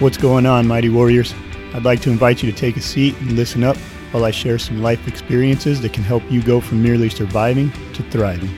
[0.00, 1.34] What's going on, Mighty Warriors?
[1.74, 3.76] I'd like to invite you to take a seat and listen up
[4.12, 8.02] while I share some life experiences that can help you go from merely surviving to
[8.04, 8.48] thriving.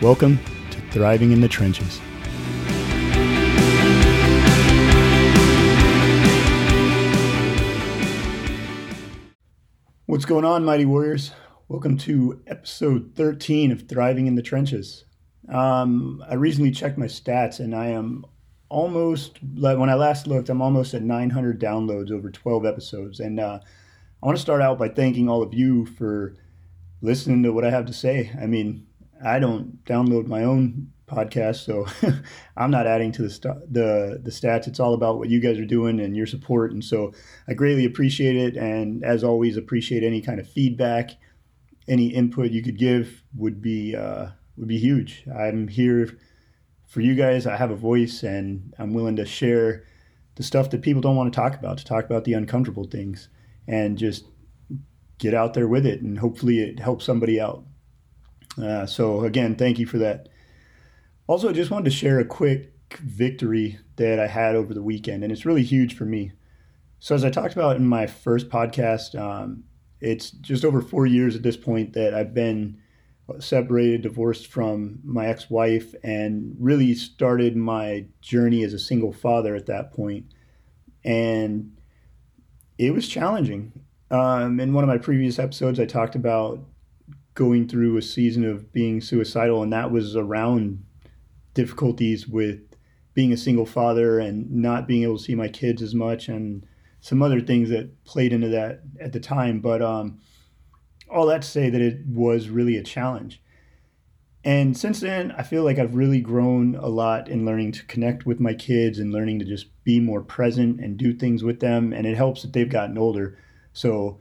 [0.00, 0.38] Welcome
[0.70, 1.98] to Thriving in the Trenches.
[10.06, 11.32] What's going on, Mighty Warriors?
[11.66, 15.06] Welcome to episode 13 of Thriving in the Trenches.
[15.48, 18.26] Um, I recently checked my stats and I am
[18.74, 23.20] almost, like when I last looked, I'm almost at 900 downloads over 12 episodes.
[23.20, 23.60] And uh,
[24.22, 26.34] I want to start out by thanking all of you for
[27.00, 28.32] listening to what I have to say.
[28.40, 28.86] I mean,
[29.24, 31.86] I don't download my own podcast, so
[32.56, 34.66] I'm not adding to the, st- the the stats.
[34.66, 37.12] It's all about what you guys are doing and your support, and so
[37.46, 38.56] I greatly appreciate it.
[38.56, 41.10] And as always, appreciate any kind of feedback,
[41.86, 45.24] any input you could give would be uh, would be huge.
[45.34, 46.18] I'm here
[46.94, 47.44] for you guys.
[47.44, 49.82] I have a voice, and I'm willing to share
[50.36, 53.28] the stuff that people don't want to talk about, to talk about the uncomfortable things
[53.66, 54.24] and just
[55.18, 57.64] get out there with it and hopefully it helps somebody out.
[58.62, 60.28] Uh, so again, thank you for that.
[61.26, 65.24] Also, I just wanted to share a quick victory that I had over the weekend,
[65.24, 66.30] and it's really huge for me.
[67.00, 69.64] So as I talked about in my first podcast, um,
[70.00, 72.78] it's just over four years at this point that I've been
[73.38, 79.66] separated, divorced from my ex-wife, and really started my journey as a single father at
[79.66, 80.26] that point.
[81.04, 81.76] And
[82.78, 83.72] it was challenging.
[84.10, 86.64] Um, in one of my previous episodes, I talked about
[87.34, 90.84] going through a season of being suicidal, and that was around
[91.54, 92.60] difficulties with
[93.14, 96.66] being a single father and not being able to see my kids as much, and
[97.00, 99.60] some other things that played into that at the time.
[99.60, 100.20] But um,
[101.10, 103.40] all that to say that it was really a challenge.
[104.44, 108.26] And since then, I feel like I've really grown a lot in learning to connect
[108.26, 111.94] with my kids and learning to just be more present and do things with them.
[111.94, 113.38] And it helps that they've gotten older.
[113.72, 114.20] So,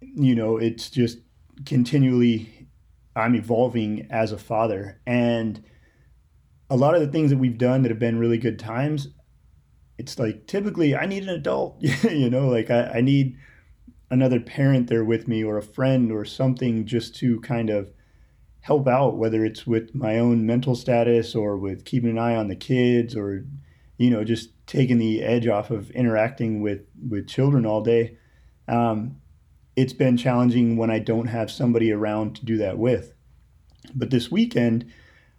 [0.00, 1.18] you know, it's just
[1.64, 2.68] continually,
[3.16, 5.00] I'm evolving as a father.
[5.06, 5.64] And
[6.68, 9.08] a lot of the things that we've done that have been really good times,
[9.96, 11.76] it's like typically I need an adult,
[12.10, 13.38] you know, like I, I need
[14.12, 17.90] another parent there with me or a friend or something just to kind of
[18.60, 22.48] help out, whether it's with my own mental status or with keeping an eye on
[22.48, 23.46] the kids or,
[23.96, 28.18] you know, just taking the edge off of interacting with, with children all day.
[28.68, 29.16] Um,
[29.76, 33.14] it's been challenging when I don't have somebody around to do that with.
[33.94, 34.92] But this weekend,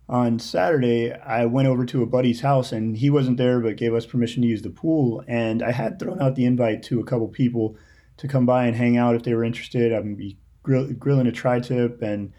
[0.10, 3.94] on Saturday, I went over to a buddy's house and he wasn't there but gave
[3.94, 5.24] us permission to use the pool.
[5.28, 7.78] And I had thrown out the invite to a couple people
[8.18, 9.92] to come by and hang out if they were interested.
[9.92, 12.34] I'm be grill, grilling a tri tip and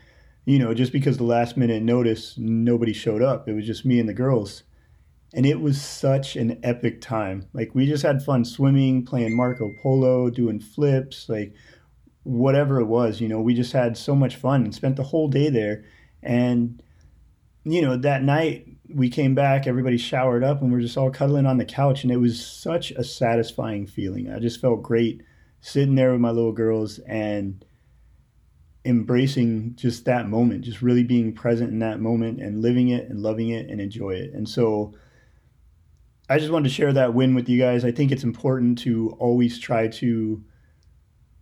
[0.44, 3.48] you know, just because the last minute notice, nobody showed up.
[3.48, 4.64] It was just me and the girls.
[5.32, 7.48] And it was such an epic time.
[7.52, 11.54] Like, we just had fun swimming, playing Marco Polo, doing flips, like
[12.22, 13.20] whatever it was.
[13.20, 15.84] You know, we just had so much fun and spent the whole day there.
[16.22, 16.82] And,
[17.64, 21.46] you know, that night we came back, everybody showered up, and we're just all cuddling
[21.46, 22.04] on the couch.
[22.04, 24.30] And it was such a satisfying feeling.
[24.30, 25.22] I just felt great
[25.64, 27.64] sitting there with my little girls and
[28.84, 33.22] embracing just that moment, just really being present in that moment and living it and
[33.22, 34.34] loving it and enjoy it.
[34.34, 34.92] And so
[36.28, 37.82] I just wanted to share that win with you guys.
[37.82, 40.44] I think it's important to always try to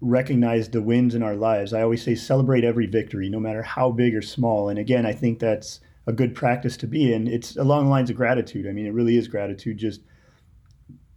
[0.00, 1.72] recognize the wins in our lives.
[1.72, 4.68] I always say celebrate every victory, no matter how big or small.
[4.68, 7.26] And again, I think that's a good practice to be in.
[7.26, 8.68] It's along the lines of gratitude.
[8.68, 9.78] I mean, it really is gratitude.
[9.78, 10.00] Just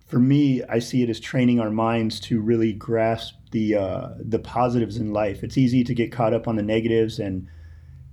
[0.05, 4.39] for me, I see it as training our minds to really grasp the uh, the
[4.39, 5.43] positives in life.
[5.43, 7.47] It's easy to get caught up on the negatives and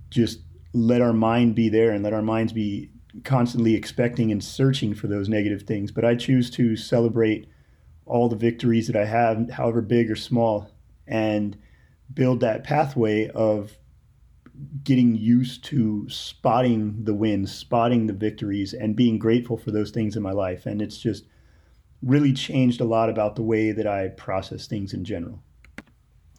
[0.09, 0.39] just
[0.73, 2.89] let our mind be there and let our minds be
[3.23, 5.91] constantly expecting and searching for those negative things.
[5.91, 7.47] But I choose to celebrate
[8.05, 10.71] all the victories that I have, however big or small,
[11.05, 11.57] and
[12.11, 13.77] build that pathway of
[14.83, 20.15] getting used to spotting the wins, spotting the victories, and being grateful for those things
[20.15, 20.65] in my life.
[20.65, 21.25] And it's just
[22.03, 25.41] really changed a lot about the way that I process things in general.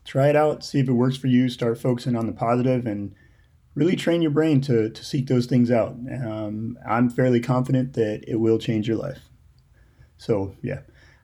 [0.04, 3.14] Try it out, see if it works for you, start focusing on the positive, and
[3.74, 5.92] really train your brain to, to seek those things out.
[5.92, 9.20] Um, I'm fairly confident that it will change your life.
[10.18, 10.80] So, yeah.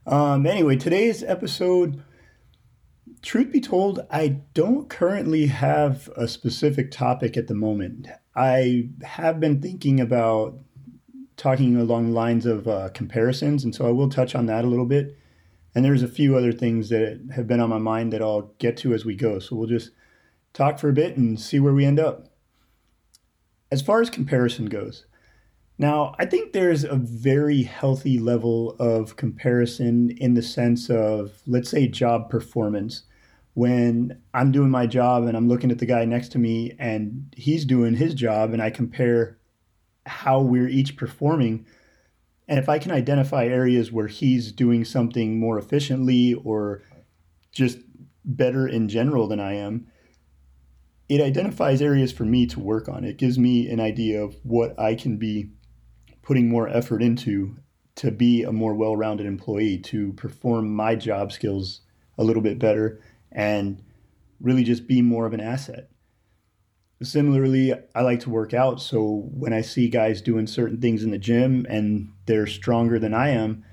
[0.07, 2.03] Um, anyway, today's episode,
[3.23, 8.09] truth be told, I don't currently have a specific topic at the moment.
[8.35, 10.59] I have been thinking about
[11.41, 14.85] talking along lines of uh, comparisons, and so I will touch on that a little
[14.85, 15.17] bit.
[15.75, 18.77] And there's a few other things that have been on my mind that I'll get
[18.79, 19.39] to as we go.
[19.39, 19.91] So we'll just
[20.53, 22.29] talk for a bit and see where we end up.
[23.73, 25.07] As far as comparison goes,
[25.79, 31.71] Now, I think there's a very healthy level of comparison in the sense of, let's
[31.71, 33.05] say, job performance.
[33.55, 37.33] When I'm doing my job and I'm looking at the guy next to me and
[37.35, 39.40] he's doing his job, and I compare
[40.07, 41.67] how we're each performing.
[42.49, 46.83] And if I can identify areas where he's doing something more efficiently or
[47.53, 47.79] just
[48.25, 49.87] better in general than I am,
[51.09, 53.05] it identifies areas for me to work on.
[53.05, 55.51] It gives me an idea of what I can be
[56.23, 57.57] putting more effort into
[57.97, 61.81] to be a more well rounded employee, to perform my job skills
[62.17, 63.01] a little bit better,
[63.33, 63.83] and
[64.41, 65.91] really just be more of an asset.
[67.03, 68.81] Similarly, I like to work out.
[68.81, 73.15] So when I see guys doing certain things in the gym and they're stronger than
[73.15, 73.65] I am,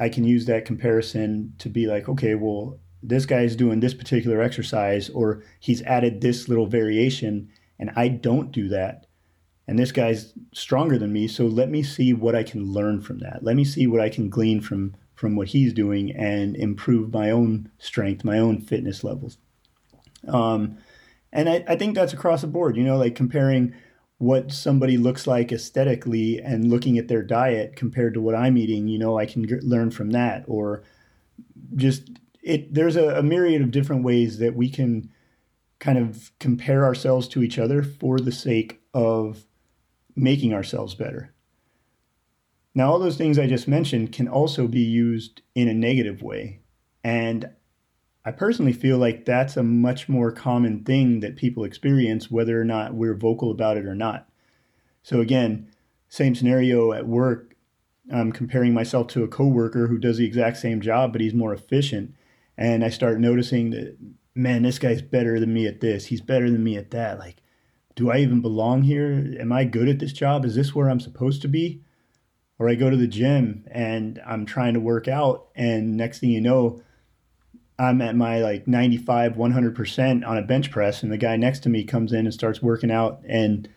[0.00, 4.40] I can use that comparison to be like, okay, well, this guy's doing this particular
[4.40, 9.06] exercise or he's added this little variation and I don't do that.
[9.66, 13.18] And this guy's stronger than me, so let me see what I can learn from
[13.20, 13.44] that.
[13.44, 17.30] Let me see what I can glean from from what he's doing and improve my
[17.30, 19.38] own strength, my own fitness levels.
[20.26, 20.78] Um,
[21.32, 23.74] and I, I think that's across the board, you know, like comparing
[24.18, 28.86] what somebody looks like aesthetically and looking at their diet compared to what I'm eating,
[28.86, 30.84] you know, I can g- learn from that or
[31.74, 32.08] just
[32.42, 35.10] it there's a, a myriad of different ways that we can
[35.78, 39.44] kind of compare ourselves to each other for the sake of
[40.14, 41.34] making ourselves better.
[42.74, 46.60] Now, all those things I just mentioned can also be used in a negative way.
[47.04, 47.50] And
[48.24, 52.64] I personally feel like that's a much more common thing that people experience, whether or
[52.64, 54.28] not we're vocal about it or not.
[55.02, 55.68] So, again,
[56.08, 57.56] same scenario at work.
[58.12, 61.52] I'm comparing myself to a coworker who does the exact same job, but he's more
[61.52, 62.14] efficient
[62.56, 63.96] and I start noticing that
[64.34, 66.06] man, this guy's better than me at this.
[66.06, 67.18] He's better than me at that.
[67.18, 67.36] Like,
[67.94, 69.34] do I even belong here?
[69.38, 70.44] Am I good at this job?
[70.44, 71.82] Is this where I'm supposed to be?
[72.58, 76.30] Or I go to the gym and I'm trying to work out, and next thing
[76.30, 76.80] you know,
[77.78, 81.68] I'm at my like 95, 100% on a bench press, and the guy next to
[81.68, 83.68] me comes in and starts working out, and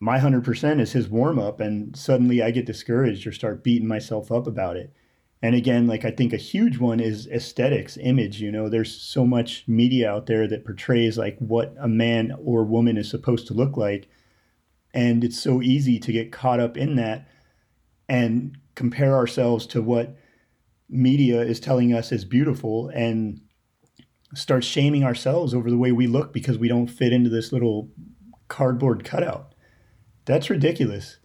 [0.00, 4.30] my 100% is his warm up, and suddenly I get discouraged or start beating myself
[4.30, 4.92] up about it.
[5.40, 8.68] And again like i think a huge one is aesthetics image you know?
[8.68, 13.08] There's so much media out there that portrays like what a man or woman is
[13.08, 14.08] supposed to look like
[14.92, 17.28] and it's so easy to get caught up in that
[18.08, 20.16] and compare ourselves to what
[20.88, 23.40] media is telling us is beautiful and
[24.34, 27.88] start shaming ourselves over the way we look because we don't fit into this little
[28.48, 29.54] cardboard cutout
[30.24, 31.18] that's ridiculous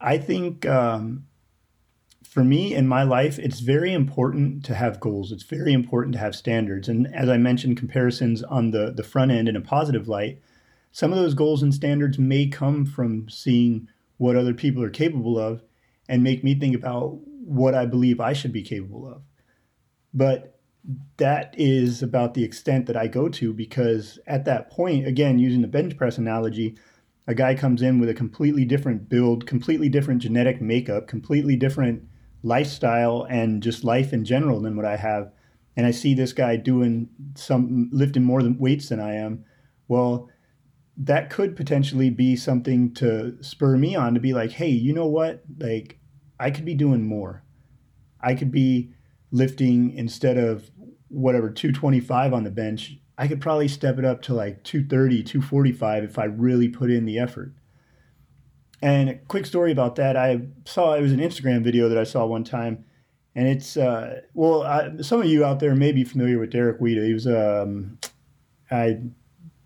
[0.00, 1.26] i think um,
[2.36, 5.32] for me in my life, it's very important to have goals.
[5.32, 6.86] It's very important to have standards.
[6.86, 10.42] And as I mentioned, comparisons on the, the front end in a positive light,
[10.92, 13.88] some of those goals and standards may come from seeing
[14.18, 15.62] what other people are capable of
[16.10, 19.22] and make me think about what I believe I should be capable of.
[20.12, 20.58] But
[21.16, 25.62] that is about the extent that I go to because at that point, again, using
[25.62, 26.76] the bench press analogy,
[27.26, 32.04] a guy comes in with a completely different build, completely different genetic makeup, completely different
[32.42, 35.32] lifestyle and just life in general than what I have.
[35.76, 39.44] And I see this guy doing some lifting more than weights than I am.
[39.88, 40.30] Well,
[40.96, 45.06] that could potentially be something to spur me on to be like, hey, you know
[45.06, 45.42] what?
[45.58, 45.98] Like,
[46.38, 47.42] I could be doing more.
[48.20, 48.90] I could be
[49.30, 50.70] lifting instead of
[51.08, 52.98] whatever 225 on the bench.
[53.18, 57.06] I could probably step it up to like 230, 245 if I really put in
[57.06, 57.52] the effort.
[58.82, 62.04] And a quick story about that, I saw it was an Instagram video that I
[62.04, 62.84] saw one time,
[63.34, 66.78] and it's uh, well, I, some of you out there may be familiar with Derek
[66.78, 67.06] Weida.
[67.06, 67.98] He was um,
[68.70, 69.00] I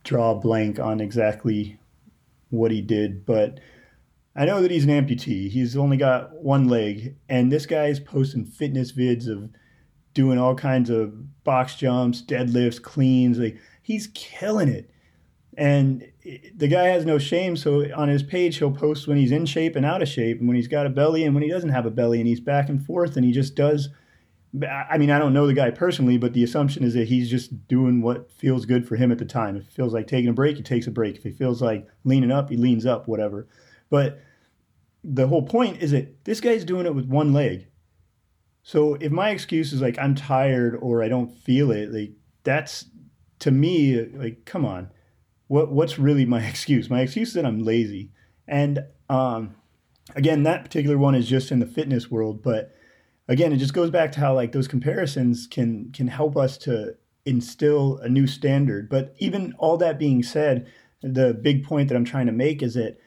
[0.05, 1.79] draw a blank on exactly
[2.51, 3.59] what he did, but
[4.37, 5.51] I know that he's an amputee.
[5.51, 9.51] He's only got one leg, and this guy's posting fitness vids of
[10.15, 13.39] doing all kinds of box jumps, deadlifts, cleans.
[13.39, 14.91] Like he's killing it
[15.57, 16.07] and
[16.55, 19.77] the guy has no shame so on his page he'll post when he's in shape
[19.77, 21.87] and out of shape and when he's got a belly and when he doesn't have
[21.87, 23.89] a belly and he's back and forth and he just does
[24.91, 27.69] i mean i don't know the guy personally but the assumption is that he's just
[27.69, 30.33] doing what feels good for him at the time if he feels like taking a
[30.33, 33.47] break he takes a break if he feels like leaning up he leans up whatever
[33.91, 34.23] but
[35.05, 37.67] the whole point is that this guy's doing it with one leg
[38.63, 42.13] so if my excuse is like i'm tired or i don't feel it like
[42.45, 42.87] that's
[43.39, 44.91] to me like come on
[45.51, 46.89] what what's really my excuse?
[46.89, 48.13] My excuse is that I'm lazy.
[48.47, 49.57] And um,
[50.15, 52.73] again, that particular one is just in the fitness world, but
[53.27, 56.95] again, it just goes back to how like those comparisons can can help us to
[57.27, 58.89] instill a new standard.
[58.89, 60.71] But even all that being said,
[61.03, 62.99] the big point that I'm trying to make is that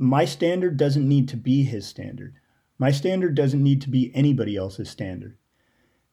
[0.00, 2.34] my standard doesn't need to be his standard.
[2.78, 5.36] My standard doesn't need to be anybody else's standard.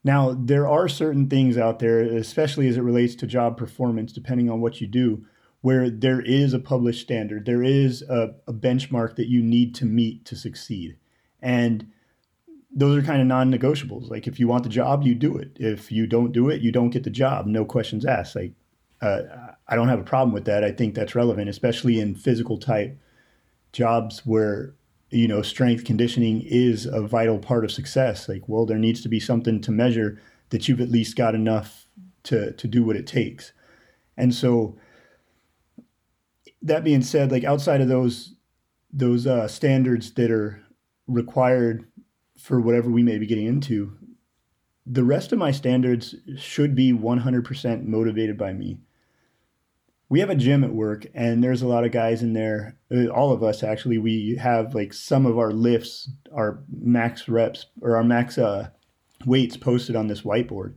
[0.04, 4.50] Now, there are certain things out there, especially as it relates to job performance, depending
[4.50, 5.24] on what you do,
[5.62, 9.86] where there is a published standard, there is a, a benchmark that you need to
[9.86, 10.98] meet to succeed.
[11.40, 11.90] And
[12.70, 14.10] those are kind of non-negotiables.
[14.10, 15.56] Like if you want the job, you do it.
[15.56, 17.46] If you don't do it, you don't get the job.
[17.46, 18.36] No questions asked.
[18.36, 18.52] Like
[19.00, 19.22] uh,
[19.66, 20.62] I don't have a problem with that.
[20.62, 22.98] I think that's relevant, especially in physical type
[23.72, 24.74] jobs where
[25.10, 28.28] you know strength conditioning is a vital part of success.
[28.28, 30.20] Like well, there needs to be something to measure
[30.50, 31.86] that you've at least got enough
[32.24, 33.52] to to do what it takes.
[34.16, 34.76] And so
[36.62, 38.34] that being said, like outside of those
[38.92, 40.62] those uh, standards that are
[41.06, 41.86] required
[42.38, 43.92] for whatever we may be getting into,
[44.86, 48.78] the rest of my standards should be 100% motivated by me.
[50.10, 52.78] We have a gym at work, and there's a lot of guys in there.
[52.90, 57.66] Uh, all of us actually, we have like some of our lifts, our max reps,
[57.82, 58.70] or our max uh,
[59.26, 60.74] weights posted on this whiteboard.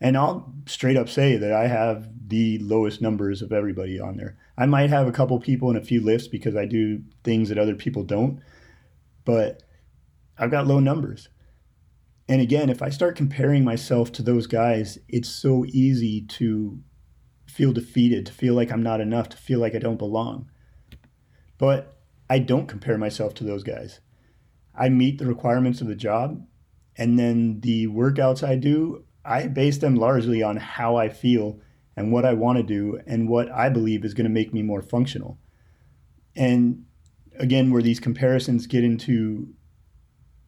[0.00, 4.36] And I'll straight up say that I have the lowest numbers of everybody on there.
[4.58, 7.58] I might have a couple people in a few lifts because I do things that
[7.58, 8.40] other people don't,
[9.24, 9.62] but
[10.36, 11.28] I've got low numbers.
[12.28, 16.80] And again, if I start comparing myself to those guys, it's so easy to
[17.52, 20.50] feel defeated, to feel like I'm not enough, to feel like I don't belong.
[21.58, 21.98] But
[22.30, 24.00] I don't compare myself to those guys.
[24.74, 26.46] I meet the requirements of the job,
[26.96, 31.60] and then the workouts I do, I base them largely on how I feel
[31.94, 34.62] and what I want to do and what I believe is going to make me
[34.62, 35.38] more functional.
[36.34, 36.86] And
[37.38, 39.54] again, where these comparisons get into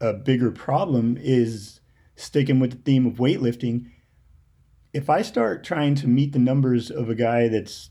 [0.00, 1.80] a bigger problem is
[2.16, 3.90] sticking with the theme of weightlifting.
[4.94, 7.90] If I start trying to meet the numbers of a guy that's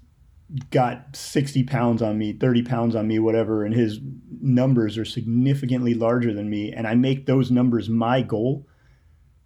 [0.70, 4.00] got 60 pounds on me, 30 pounds on me, whatever, and his
[4.42, 8.66] numbers are significantly larger than me, and I make those numbers my goal,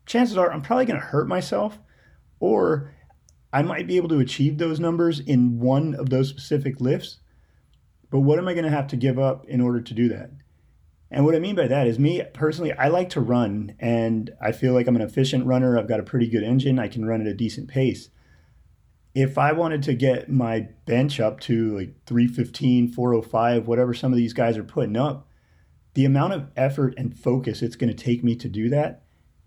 [0.06, 1.80] chances are I'm probably going to hurt myself,
[2.40, 2.94] or
[3.52, 7.18] I might be able to achieve those numbers in one of those specific lifts.
[8.12, 10.30] But what am I going to have to give up in order to do that?
[11.10, 14.52] And what I mean by that is me personally, I like to run and I
[14.52, 15.78] feel like I'm an efficient runner.
[15.78, 16.80] I've got a pretty good engine.
[16.80, 18.10] I can run at a decent pace.
[19.16, 24.18] If I wanted to get my bench up to like 315, 405, whatever some of
[24.18, 25.28] these guys are putting up,
[25.94, 29.04] the amount of effort and focus it's going to take me to do that,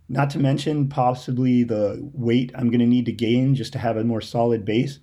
[0.09, 3.97] not to mention possibly the weight I'm going to need to gain just to have
[3.97, 4.99] a more solid base,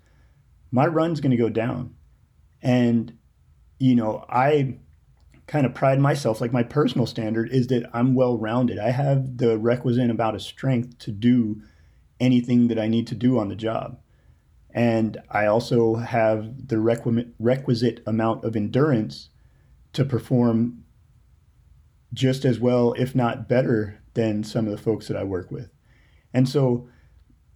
[0.71, 1.95] my run's going to go down.
[2.61, 3.17] And,
[3.79, 4.79] you know, I
[5.47, 8.77] kind of pride myself like my personal standard is that I'm well rounded.
[8.77, 11.61] I have the requisite amount of strength to do
[12.19, 13.99] anything that I need to do on the job.
[14.71, 19.29] And I also have the requisite amount of endurance
[19.93, 20.83] to perform
[22.13, 25.69] just as well, if not better, than some of the folks that I work with.
[26.33, 26.89] And so,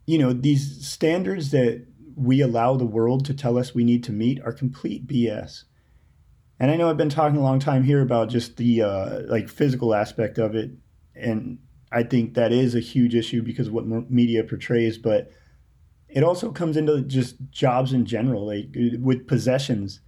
[0.05, 4.11] you know, these standards that we allow the world to tell us we need to
[4.11, 5.63] meet are complete BS.
[6.61, 9.49] And I know I've been talking a long time here about just the uh, like
[9.49, 10.69] physical aspect of it,
[11.15, 11.57] and
[11.91, 14.99] I think that is a huge issue because what media portrays.
[14.99, 15.31] But
[16.07, 18.67] it also comes into just jobs in general, like
[18.99, 20.01] with possessions.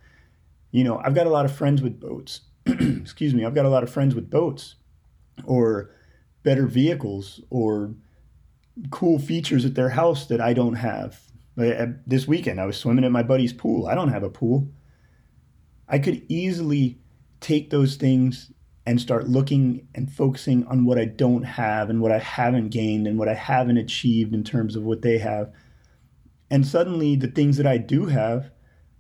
[0.70, 2.42] You know, I've got a lot of friends with boats.
[2.68, 4.76] Excuse me, I've got a lot of friends with boats,
[5.46, 5.90] or
[6.44, 7.96] better vehicles, or
[8.92, 11.20] cool features at their house that I don't have.
[11.56, 13.88] This weekend, I was swimming at my buddy's pool.
[13.88, 14.70] I don't have a pool.
[15.88, 17.00] I could easily
[17.40, 18.52] take those things
[18.86, 23.08] and start looking and focusing on what I don't have and what I haven't gained
[23.08, 25.52] and what I haven't achieved in terms of what they have.
[26.50, 28.52] And suddenly, the things that I do have,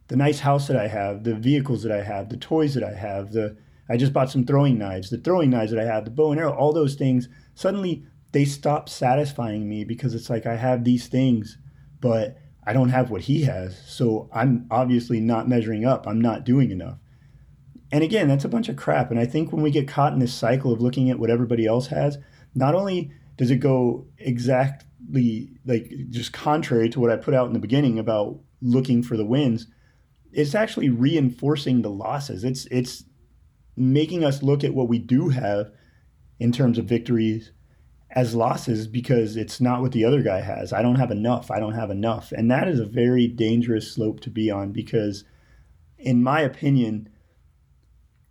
[0.07, 2.93] the nice house that I have, the vehicles that I have, the toys that I
[2.93, 3.57] have, the
[3.89, 6.39] I just bought some throwing knives, the throwing knives that I have, the bow and
[6.39, 11.07] arrow, all those things, suddenly they stop satisfying me because it's like I have these
[11.07, 11.57] things,
[11.99, 13.77] but I don't have what he has.
[13.85, 16.07] So I'm obviously not measuring up.
[16.07, 16.97] I'm not doing enough.
[17.91, 19.11] And again, that's a bunch of crap.
[19.11, 21.65] And I think when we get caught in this cycle of looking at what everybody
[21.65, 22.17] else has,
[22.55, 27.53] not only does it go exactly like just contrary to what I put out in
[27.53, 29.67] the beginning about looking for the wins,
[30.31, 32.43] it's actually reinforcing the losses.
[32.43, 33.03] It's it's
[33.75, 35.71] making us look at what we do have
[36.39, 37.51] in terms of victories
[38.15, 40.71] as losses because it's not what the other guy has.
[40.71, 41.49] I don't have enough.
[41.49, 42.31] I don't have enough.
[42.31, 45.23] And that is a very dangerous slope to be on because,
[45.97, 47.09] in my opinion,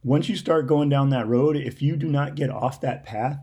[0.04, 3.38] once you start going down that road, if you do not get off that path,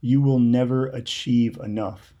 [0.00, 2.14] you will never achieve enough.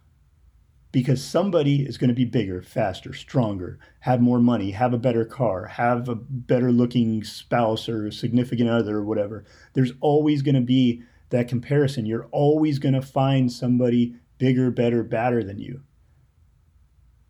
[0.92, 5.24] because somebody is going to be bigger, faster, stronger, have more money, have a better
[5.24, 9.44] car, have a better looking spouse or significant other or whatever.
[9.74, 12.06] There's always going to be that comparison.
[12.06, 15.82] You're always going to find somebody bigger, better, badder than you.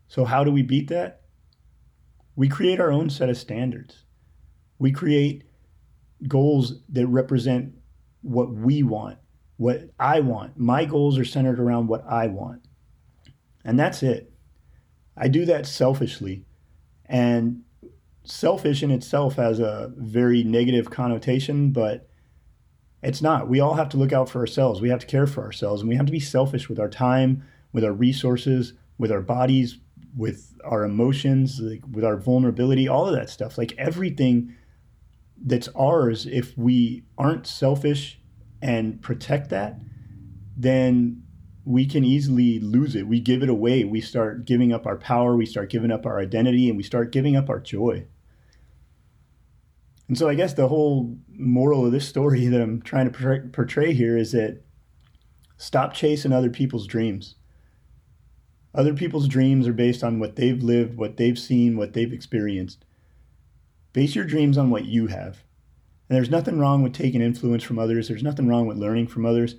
[0.07, 1.21] So, how do we beat that?
[2.35, 4.03] We create our own set of standards.
[4.79, 5.43] We create
[6.27, 7.73] goals that represent
[8.21, 9.17] what we want,
[9.57, 10.57] what I want.
[10.57, 12.65] My goals are centered around what I want.
[13.63, 14.33] And that's it.
[15.15, 16.45] I do that selfishly.
[17.05, 17.63] And
[18.23, 22.09] selfish in itself has a very negative connotation, but
[23.01, 23.47] it's not.
[23.47, 24.81] We all have to look out for ourselves.
[24.81, 27.43] We have to care for ourselves, and we have to be selfish with our time,
[27.73, 29.79] with our resources, with our bodies,
[30.15, 33.57] with our emotions, like with our vulnerability, all of that stuff.
[33.57, 34.55] Like everything
[35.43, 38.19] that's ours, if we aren't selfish
[38.61, 39.79] and protect that,
[40.55, 41.23] then
[41.65, 43.07] we can easily lose it.
[43.07, 43.83] We give it away.
[43.83, 45.35] We start giving up our power.
[45.35, 48.05] We start giving up our identity and we start giving up our joy.
[50.11, 53.93] And so I guess the whole moral of this story that I'm trying to portray
[53.93, 54.61] here is that
[55.55, 57.35] stop chasing other people's dreams.
[58.75, 62.83] Other people's dreams are based on what they've lived, what they've seen, what they've experienced.
[63.93, 65.45] Base your dreams on what you have.
[66.09, 69.25] And there's nothing wrong with taking influence from others, there's nothing wrong with learning from
[69.25, 69.55] others.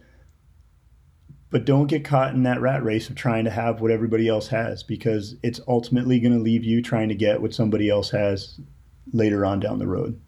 [1.49, 4.49] But don't get caught in that rat race of trying to have what everybody else
[4.49, 8.61] has because it's ultimately going to leave you trying to get what somebody else has
[9.15, 10.21] later on down the road.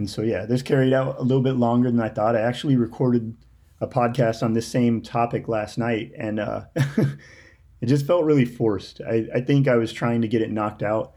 [0.00, 2.34] And so, yeah, this carried out a little bit longer than I thought.
[2.34, 3.36] I actually recorded
[3.82, 9.02] a podcast on this same topic last night, and uh, it just felt really forced.
[9.06, 11.12] I, I think I was trying to get it knocked out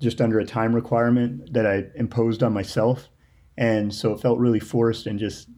[0.00, 3.08] just under a time requirement that I imposed on myself.
[3.56, 5.48] And so it felt really forced and just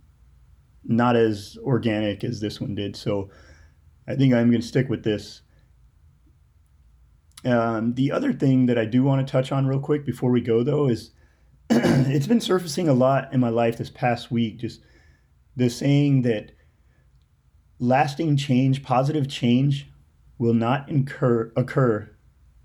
[0.82, 2.96] not as organic as this one did.
[2.96, 3.28] So
[4.08, 5.42] I think I'm going to stick with this.
[7.44, 10.40] Um, the other thing that I do want to touch on real quick before we
[10.40, 11.10] go, though, is
[12.08, 14.58] it's been surfacing a lot in my life this past week.
[14.58, 14.80] Just
[15.54, 16.50] the saying that
[17.78, 19.88] lasting change, positive change,
[20.36, 22.10] will not incur, occur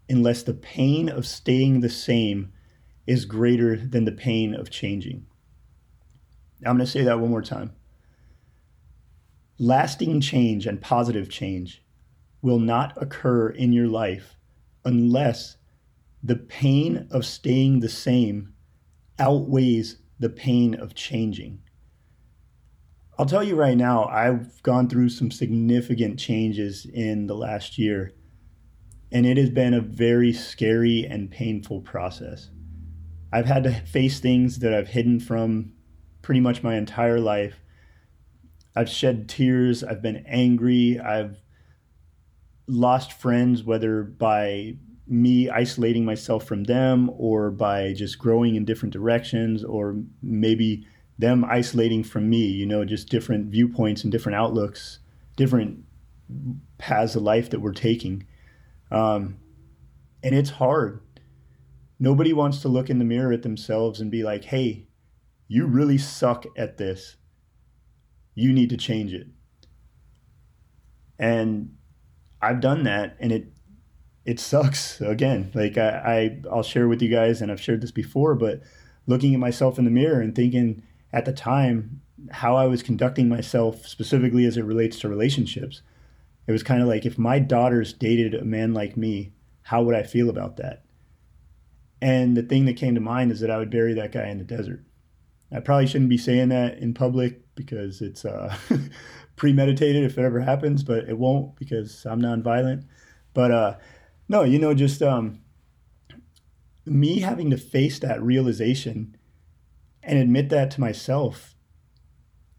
[0.09, 2.51] unless the pain of staying the same
[3.05, 5.27] is greater than the pain of changing.
[6.65, 7.73] I'm going to say that one more time.
[9.59, 11.83] Lasting change and positive change
[12.41, 14.35] will not occur in your life
[14.83, 15.57] unless
[16.23, 18.54] the pain of staying the same
[19.19, 21.61] outweighs the pain of changing.
[23.17, 28.13] I'll tell you right now, I've gone through some significant changes in the last year,
[29.11, 32.49] and it has been a very scary and painful process.
[33.31, 35.73] I've had to face things that I've hidden from
[36.21, 37.61] pretty much my entire life
[38.75, 39.83] I've shed tears.
[39.83, 40.99] I've been angry.
[40.99, 41.37] I've
[42.67, 44.75] lost friends, whether by
[45.07, 50.87] me isolating myself from them or by just growing in different directions or maybe
[51.17, 54.99] them isolating from me, you know, just different viewpoints and different outlooks,
[55.35, 55.83] different
[56.77, 58.25] paths of life that we're taking.
[58.91, 59.37] Um,
[60.23, 61.01] and it's hard.
[61.99, 64.87] Nobody wants to look in the mirror at themselves and be like, hey,
[65.47, 67.15] you really suck at this
[68.35, 69.27] you need to change it.
[71.17, 71.77] And
[72.41, 73.47] I've done that and it
[74.25, 75.51] it sucks again.
[75.53, 78.61] Like I, I I'll share with you guys and I've shared this before, but
[79.07, 80.83] looking at myself in the mirror and thinking
[81.13, 85.81] at the time how I was conducting myself specifically as it relates to relationships.
[86.47, 89.33] It was kind of like if my daughters dated a man like me,
[89.63, 90.83] how would I feel about that?
[92.01, 94.37] And the thing that came to mind is that I would bury that guy in
[94.37, 94.83] the desert.
[95.51, 98.55] I probably shouldn't be saying that in public because it's uh,
[99.35, 102.85] premeditated if it ever happens, but it won't because I'm nonviolent.
[103.33, 103.75] But uh,
[104.27, 105.41] no, you know, just um,
[106.85, 109.15] me having to face that realization
[110.03, 111.55] and admit that to myself,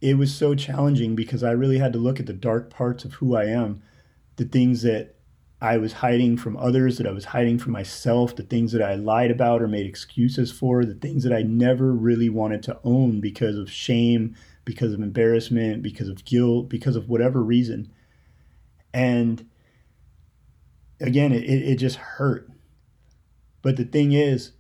[0.01, 3.15] it was so challenging because I really had to look at the dark parts of
[3.15, 3.83] who I am,
[4.37, 5.17] the things that
[5.61, 8.95] I was hiding from others, that I was hiding from myself, the things that I
[8.95, 13.21] lied about or made excuses for, the things that I never really wanted to own
[13.21, 17.91] because of shame, because of embarrassment, because of guilt, because of whatever reason.
[18.93, 19.49] And
[21.01, 22.51] again, it, it just hurt.
[23.63, 24.53] But the thing is,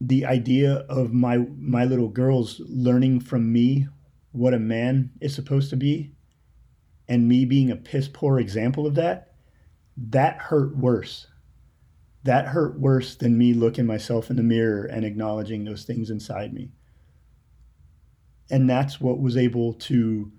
[0.00, 3.86] the idea of my my little girls learning from me
[4.32, 6.12] what a man is supposed to be
[7.08, 9.32] and me being a piss poor example of that
[9.96, 11.26] that hurt worse.
[12.24, 16.52] That hurt worse than me looking myself in the mirror and acknowledging those things inside
[16.52, 16.70] me.
[18.50, 20.30] And that's what was able to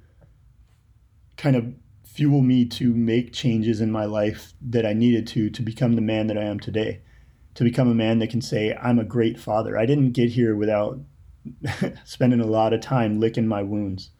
[1.35, 1.73] kind of
[2.13, 6.01] fuel me to make changes in my life that I needed to to become the
[6.01, 7.01] man that I am today.
[7.55, 9.77] To become a man that can say, I'm a great father.
[9.77, 10.99] I didn't get here without
[12.05, 14.11] spending a lot of time licking my wounds,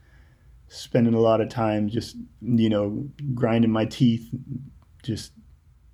[0.68, 4.30] spending a lot of time just, you know, grinding my teeth,
[5.04, 5.32] just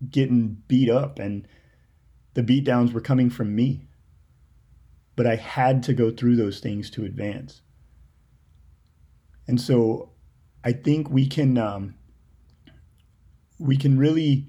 [0.09, 1.19] getting beat up.
[1.19, 1.47] And
[2.33, 3.87] the beat downs were coming from me.
[5.15, 7.61] But I had to go through those things to advance.
[9.47, 10.11] And so
[10.63, 11.95] I think we can um,
[13.57, 14.47] we can really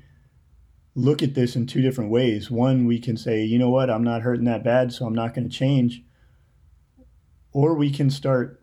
[0.94, 2.51] look at this in two different ways.
[2.51, 5.35] One, we can say, you know what, I'm not hurting that bad, so I'm not
[5.35, 6.03] going to change.
[7.53, 8.62] Or we can start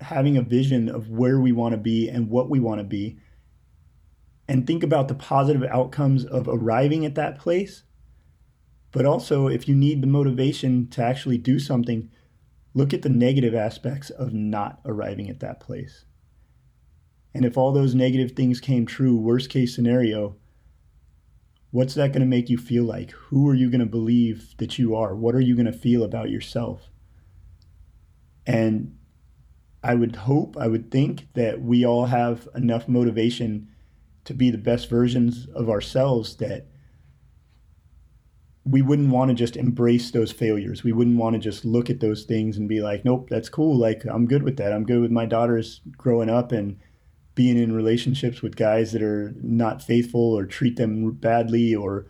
[0.00, 3.18] having a vision of where we want to be and what we want to be
[4.48, 7.82] and think about the positive outcomes of arriving at that place.
[8.90, 12.10] But also, if you need the motivation to actually do something,
[12.72, 16.06] look at the negative aspects of not arriving at that place.
[17.38, 20.34] And if all those negative things came true, worst case scenario,
[21.70, 23.12] what's that going to make you feel like?
[23.12, 25.14] Who are you going to believe that you are?
[25.14, 26.90] What are you going to feel about yourself?
[28.44, 28.98] And
[29.84, 33.68] I would hope, I would think that we all have enough motivation
[34.24, 36.66] to be the best versions of ourselves that
[38.64, 40.82] we wouldn't want to just embrace those failures.
[40.82, 43.78] We wouldn't want to just look at those things and be like, nope, that's cool.
[43.78, 44.72] Like, I'm good with that.
[44.72, 46.80] I'm good with my daughters growing up and
[47.38, 52.04] being in relationships with guys that are not faithful or treat them badly or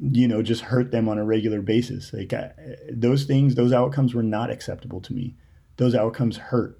[0.00, 2.12] you know just hurt them on a regular basis.
[2.12, 2.50] Like I,
[2.90, 5.36] those things those outcomes were not acceptable to me.
[5.76, 6.76] Those outcomes hurt.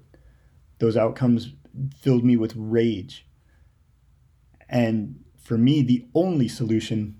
[0.79, 1.53] Those outcomes
[1.97, 3.25] filled me with rage.
[4.67, 7.17] And for me the only solution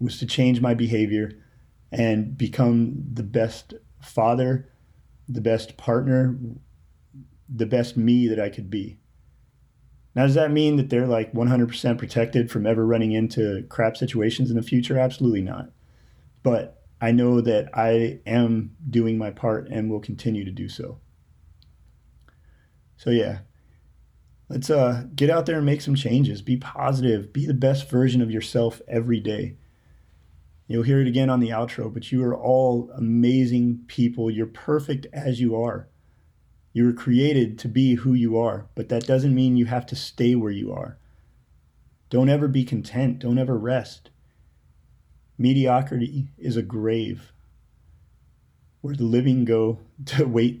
[0.00, 1.38] was to change my behavior
[1.92, 4.68] and become the best father
[5.28, 6.36] the best partner
[7.48, 8.98] the best me that I could be
[10.14, 14.48] now, does that mean that they're like 100% protected from ever running into crap situations
[14.48, 14.98] in the future?
[14.98, 15.70] Absolutely not.
[16.44, 21.00] But I know that I am doing my part and will continue to do so.
[22.96, 23.38] So, yeah,
[24.48, 26.42] let's uh, get out there and make some changes.
[26.42, 27.32] Be positive.
[27.32, 29.56] Be the best version of yourself every day.
[30.68, 34.30] You'll hear it again on the outro, but you are all amazing people.
[34.30, 35.88] You're perfect as you are.
[36.74, 39.96] You were created to be who you are, but that doesn't mean you have to
[39.96, 40.98] stay where you are.
[42.10, 43.20] Don't ever be content.
[43.20, 44.10] Don't ever rest.
[45.38, 47.32] Mediocrity is a grave
[48.80, 50.60] where the living go to wait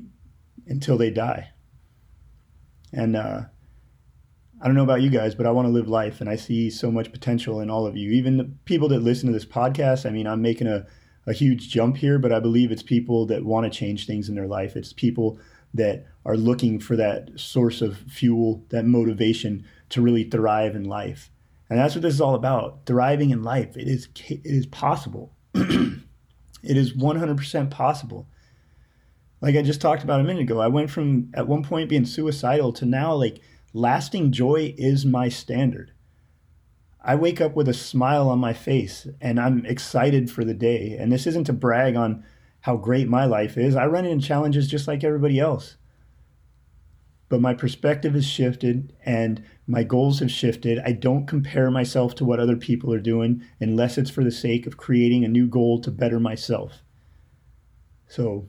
[0.66, 1.50] until they die.
[2.92, 3.42] And uh,
[4.62, 6.70] I don't know about you guys, but I want to live life, and I see
[6.70, 8.12] so much potential in all of you.
[8.12, 10.06] Even the people that listen to this podcast.
[10.06, 10.86] I mean, I'm making a,
[11.26, 14.36] a huge jump here, but I believe it's people that want to change things in
[14.36, 14.76] their life.
[14.76, 15.40] It's people
[15.74, 21.30] that are looking for that source of fuel, that motivation to really thrive in life.
[21.68, 22.86] And that's what this is all about.
[22.86, 23.76] Thriving in life.
[23.76, 25.34] It is it is possible.
[25.54, 25.96] it
[26.62, 28.28] is 100% possible.
[29.40, 32.06] Like I just talked about a minute ago, I went from at one point being
[32.06, 33.40] suicidal to now like
[33.72, 35.92] lasting joy is my standard.
[37.02, 40.96] I wake up with a smile on my face and I'm excited for the day.
[40.98, 42.24] And this isn't to brag on
[42.64, 43.76] how great my life is.
[43.76, 45.76] I run into challenges just like everybody else.
[47.28, 50.78] But my perspective has shifted and my goals have shifted.
[50.78, 54.66] I don't compare myself to what other people are doing unless it's for the sake
[54.66, 56.82] of creating a new goal to better myself.
[58.08, 58.48] So,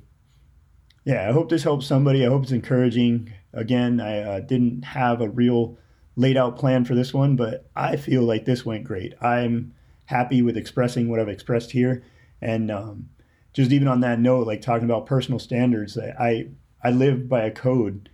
[1.03, 2.25] yeah, I hope this helps somebody.
[2.25, 3.33] I hope it's encouraging.
[3.51, 5.77] Again, I uh, didn't have a real
[6.15, 9.13] laid out plan for this one, but I feel like this went great.
[9.21, 9.73] I'm
[10.05, 12.01] happy with expressing what I've expressed here.
[12.41, 13.09] And um,
[13.55, 16.49] just even on that note, like talking about personal standards, I
[16.83, 18.09] I live by a code,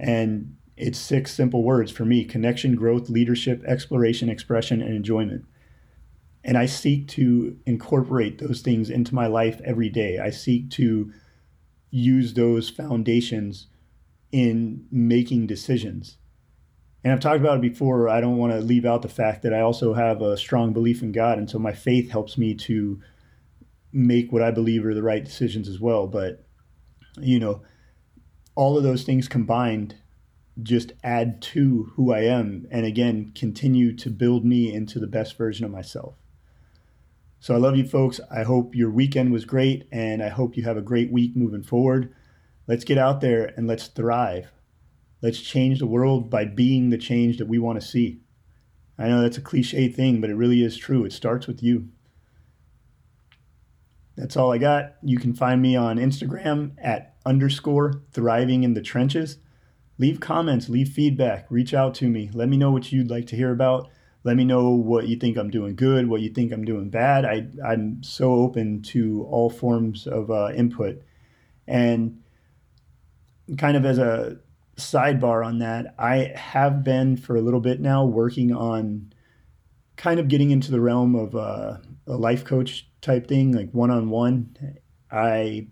[0.00, 5.46] and it's six simple words for me: connection, growth, leadership, exploration, expression, and enjoyment.
[6.42, 10.18] And I seek to incorporate those things into my life every day.
[10.18, 11.12] I seek to
[11.90, 13.68] use those foundations
[14.32, 16.18] in making decisions.
[17.04, 18.08] And I've talked about it before.
[18.08, 21.00] I don't want to leave out the fact that I also have a strong belief
[21.00, 21.38] in God.
[21.38, 23.00] And so my faith helps me to
[23.94, 26.06] make what I believe are the right decisions as well.
[26.06, 26.44] But,
[27.18, 27.62] you know,
[28.54, 29.96] all of those things combined
[30.62, 35.36] just add to who I am and again continue to build me into the best
[35.36, 36.14] version of myself.
[37.40, 38.20] So I love you folks.
[38.30, 41.62] I hope your weekend was great and I hope you have a great week moving
[41.62, 42.14] forward.
[42.66, 44.50] Let's get out there and let's thrive.
[45.20, 48.20] Let's change the world by being the change that we want to see.
[48.98, 51.04] I know that's a cliche thing, but it really is true.
[51.04, 51.88] It starts with you.
[54.16, 54.94] That's all I got.
[55.02, 59.38] You can find me on Instagram at underscore thriving in the trenches.
[59.98, 62.30] leave comments, leave feedback, reach out to me.
[62.32, 63.88] Let me know what you'd like to hear about.
[64.24, 67.24] Let me know what you think I'm doing good, what you think I'm doing bad.
[67.24, 71.02] I, I'm so open to all forms of uh, input.
[71.66, 72.22] And
[73.58, 74.38] kind of as a
[74.76, 79.12] sidebar on that, I have been for a little bit now working on
[79.96, 83.90] kind of getting into the realm of uh, a life coach type thing, like one
[83.90, 84.56] on one.
[85.10, 85.68] I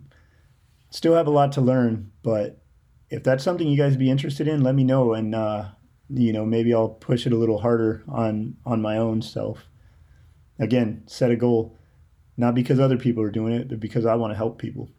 [0.91, 2.63] still have a lot to learn, but
[3.11, 5.69] if that's something you guys be interested in, let me know, and uh,
[6.09, 9.67] you know maybe I'll push it a little harder on on my own self.
[10.59, 11.79] Again, set a goal,
[12.37, 14.91] not because other people are doing it, but because I want to help people.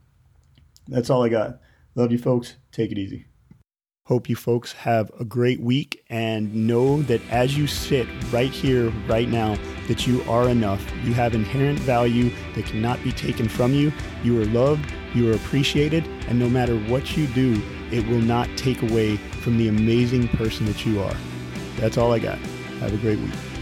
[0.88, 1.60] That's all I got.
[1.96, 2.56] Love you, folks.
[2.72, 3.28] Take it easy.
[4.08, 8.90] Hope you folks have a great week and know that as you sit right here,
[9.08, 9.56] right now,
[9.88, 10.86] that you are enough.
[11.06, 13.94] You have inherent value that cannot be taken from you.
[14.22, 17.62] You are loved, you are appreciated, and no matter what you do,
[17.94, 21.16] it will not take away from the amazing person that you are.
[21.78, 22.40] That's all I got.
[22.80, 23.53] Have a great week.